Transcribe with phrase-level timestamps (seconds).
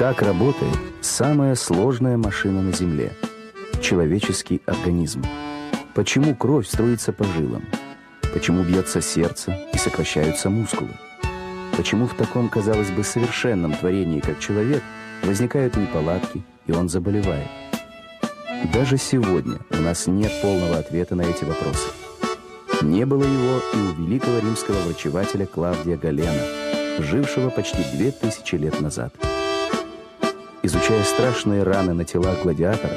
[0.00, 3.12] Как работает самая сложная машина на Земле–
[3.82, 5.22] человеческий организм?
[5.92, 7.66] Почему кровь струится по жилам?
[8.32, 10.92] Почему бьется сердце и сокращаются мускулы?
[11.76, 14.82] Почему в таком, казалось бы, совершенном творении, как человек,
[15.22, 17.48] возникают неполадки, и он заболевает?
[18.72, 21.88] Даже сегодня у нас нет полного ответа на эти вопросы.
[22.80, 28.80] Не было его и у великого римского врачевателя Клавдия Галена, жившего почти две тысячи лет
[28.80, 29.12] назад.
[30.62, 32.96] Изучая страшные раны на телах гладиаторов,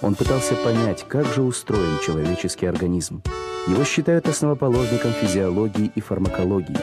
[0.00, 3.22] он пытался понять, как же устроен человеческий организм.
[3.68, 6.78] Его считают основоположником физиологии и фармакологии.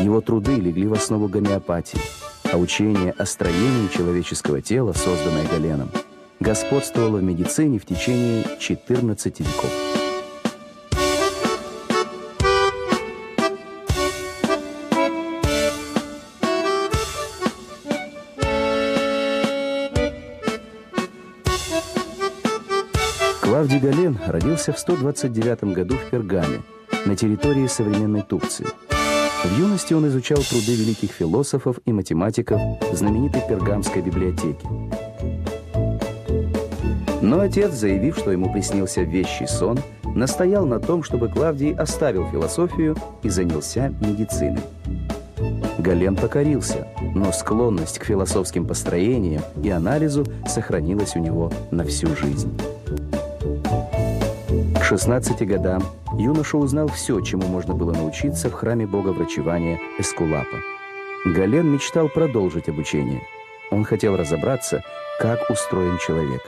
[0.00, 1.98] Его труды легли в основу гомеопатии,
[2.52, 5.90] а учение о строении человеческого тела, созданное Галеном,
[6.38, 9.91] господствовало в медицине в течение 14 веков.
[23.62, 26.62] Клавдий Гален родился в 129 году в Пергаме,
[27.06, 28.66] на территории современной Турции.
[29.44, 32.60] В юности он изучал труды великих философов и математиков
[32.92, 34.66] знаменитой Пергамской библиотеки.
[37.22, 39.78] Но отец, заявив, что ему приснился вещий сон,
[40.16, 44.62] настоял на том, чтобы Клавдий оставил философию и занялся медициной.
[45.78, 52.52] Гален покорился, но склонность к философским построениям и анализу сохранилась у него на всю жизнь.
[54.92, 55.82] К 16 годам
[56.18, 60.58] юноша узнал все, чему можно было научиться в храме бога врачевания Эскулапа.
[61.24, 63.22] Гален мечтал продолжить обучение.
[63.70, 64.82] Он хотел разобраться,
[65.18, 66.42] как устроен человек.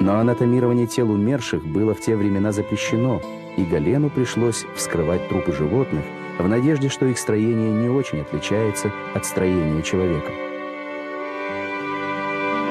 [0.00, 3.20] Но анатомирование тел умерших было в те времена запрещено,
[3.58, 6.06] и Галену пришлось вскрывать трупы животных
[6.38, 10.49] в надежде, что их строение не очень отличается от строения человека.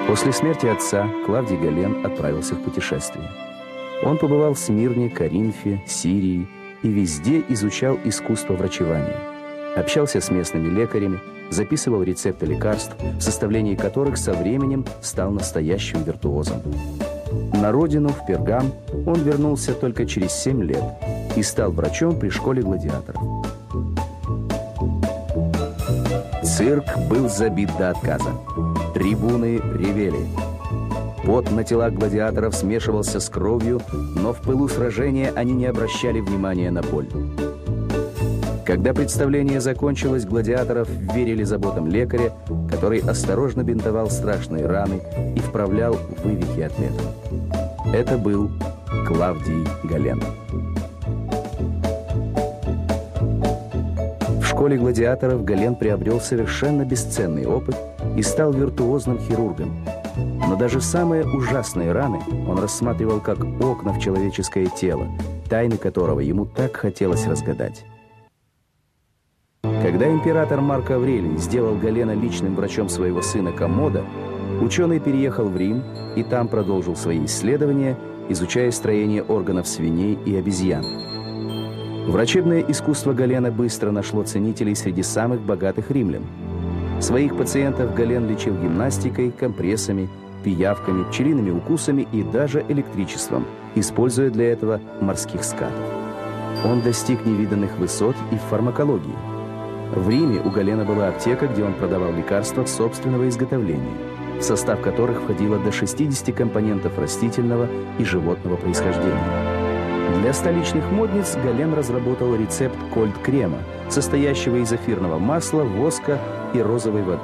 [0.10, 3.30] После смерти отца Клавдий Гален отправился в путешествие.
[4.04, 6.48] Он побывал в Смирне, Коринфе, Сирии
[6.82, 9.16] и везде изучал искусство врачевания.
[9.76, 11.20] Общался с местными лекарями,
[11.52, 16.64] записывал рецепты лекарств, в составлении которых со временем стал настоящим виртуозом.
[17.54, 18.74] На родину, в Пергам,
[19.06, 20.84] он вернулся только через 7 лет
[21.36, 23.22] и стал врачом при школе гладиаторов.
[26.44, 28.32] Цирк был забит до отказа.
[28.94, 30.28] Трибуны ревели.
[31.24, 33.82] Пот на телах гладиаторов смешивался с кровью,
[34.16, 37.08] но в пылу сражения они не обращали внимания на боль.
[38.66, 42.34] Когда представление закончилось, гладиаторов верили заботам лекаря,
[42.70, 45.02] который осторожно бинтовал страшные раны
[45.36, 47.06] и вправлял вывихи отметов.
[47.94, 48.50] Это был
[49.08, 50.22] Клавдий Гален.
[54.60, 57.76] Школе гладиаторов Гален приобрел совершенно бесценный опыт–
[58.16, 59.72] и стал виртуозным хирургом.
[60.18, 65.08] Но даже самые ужасные раны он рассматривал как окна в человеческое тело,
[65.50, 67.86] тайны которого ему так хотелось разгадать.
[69.62, 74.04] Когда император Марк Аврелий сделал Галена личным врачом своего сына Комода,
[74.62, 75.84] ученый переехал в Рим
[76.16, 77.98] и там продолжил свои исследования,
[78.28, 80.84] изучая строение органов свиней и обезьян.
[82.10, 86.24] Врачебное искусство Галена быстро нашло ценителей среди самых богатых римлян–
[87.00, 90.10] Своих пациентов Гален лечил гимнастикой, компрессами,
[90.44, 95.80] пиявками, пчелиными укусами и даже электричеством, используя для этого морских скатов.
[96.66, 99.16] Он достиг невиданных высот и в фармакологии.
[99.96, 103.98] В Риме у Галена была аптека, где он продавал лекарства собственного изготовления,
[104.38, 109.49] в состав которых входило до 60 компонентов растительного и животного происхождения.
[110.18, 113.60] Для столичных модниц Гален разработал рецепт кольт-крема,
[113.90, 116.20] состоящего из эфирного масла, воска
[116.54, 117.22] и розовой воды.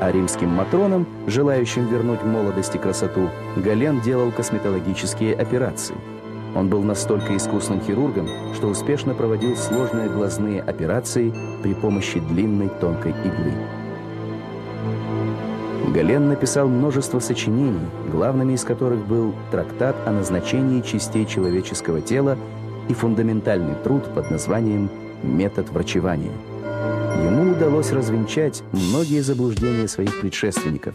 [0.00, 5.94] А римским матронам, желающим вернуть молодость и красоту, Гален делал косметологические операции.
[6.54, 11.32] Он был настолько искусным хирургом, что успешно проводил сложные глазные операции
[11.62, 13.54] при помощи длинной тонкой иглы.
[15.88, 22.38] Гален написал множество сочинений, главными из которых был трактат о назначении частей человеческого тела
[22.88, 24.90] и фундаментальный труд под названием
[25.22, 26.32] «Метод врачевания».
[27.24, 30.94] Ему удалось развенчать многие заблуждения своих предшественников.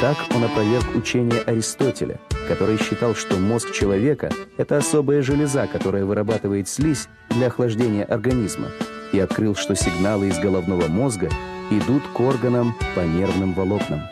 [0.00, 2.18] Так он опроверг учение Аристотеля,
[2.48, 8.68] который считал, что мозг человека– это особая железа, которая вырабатывает слизь для охлаждения организма,
[9.12, 11.28] и открыл, что сигналы из головного мозга–
[11.70, 14.02] идут к органам по нервным волокнам.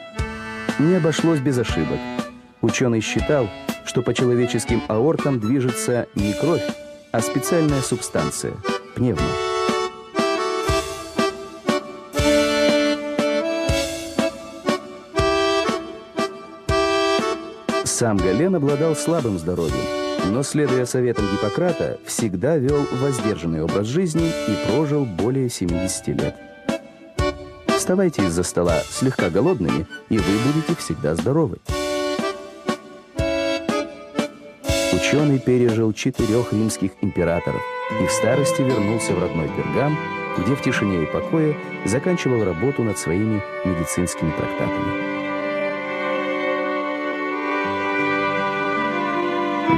[0.79, 1.99] Не обошлось без ошибок.
[2.61, 3.49] Ученый считал,
[3.85, 6.65] что по человеческим аортам движется не кровь,
[7.13, 8.55] а специальная субстанция–
[8.95, 9.23] пневма.
[17.85, 19.75] Сам Гален обладал слабым здоровьем,
[20.33, 26.35] но, следуя советам Гиппократа, всегда вел воздержанный образ жизни и прожил более 70 лет.
[27.85, 31.59] Вставайте из-за стола слегка голодными, и вы будете всегда здоровы.
[34.95, 37.61] Ученый пережил четырех римских императоров
[38.01, 39.99] и в старости вернулся в родной Пергам,
[40.39, 45.13] где в тишине и покое заканчивал работу над своими медицинскими трактатами.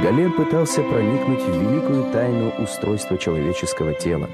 [0.01, 4.29] Гален пытался проникнуть в великую тайну устройства человеческого тела.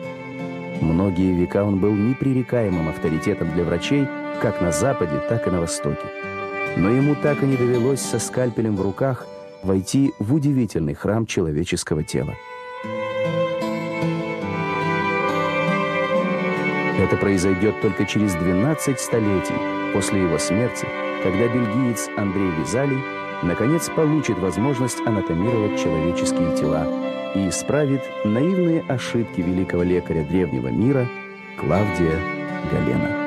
[0.84, 4.06] Многие века он был непререкаемым авторитетом для врачей
[4.42, 6.06] как на Западе, так и на Востоке.
[6.76, 9.26] Но ему так и не довелось со скальпелем в руках
[9.64, 12.34] войти в удивительный храм человеческого тела.
[17.00, 19.56] Это произойдет только через 12 столетий
[19.94, 20.86] после его смерти,
[21.24, 23.00] когда бельгиец Андрей Визалий
[23.42, 26.86] наконец получит возможность анатомировать человеческие тела
[27.36, 31.08] и исправит наивные ошибки великого лекаря древнего мира
[31.58, 32.20] Клавдия
[32.72, 33.23] Галена.